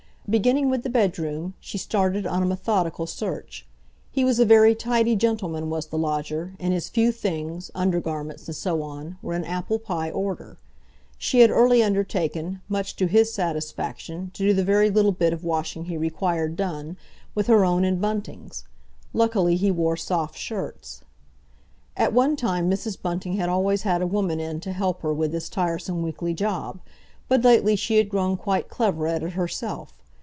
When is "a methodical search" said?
2.41-3.65